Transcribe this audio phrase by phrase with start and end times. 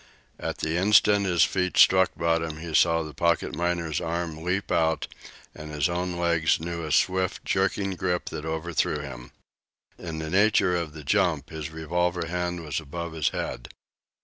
[0.39, 5.05] At the instant his feet struck bottom he saw the pocket miner's arm leap out,
[5.53, 9.29] and his own legs knew a swift, jerking grip that overthrew him.
[9.99, 13.69] In the nature of the jump his revolver hand was above his head.